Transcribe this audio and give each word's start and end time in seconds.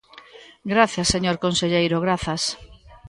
Grazas, 0.73 1.07
señor 1.13 1.37
conselleiro, 1.45 2.03
grazas. 2.05 2.41